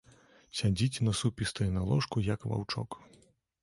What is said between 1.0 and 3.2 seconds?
насупістая на ложку, як ваўчок.